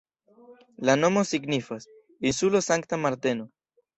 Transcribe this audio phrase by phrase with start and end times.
[0.89, 1.85] La nomo signifas
[2.31, 3.49] "insulo Sankta Marteno".